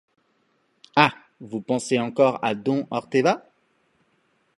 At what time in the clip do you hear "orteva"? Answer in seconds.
2.89-3.45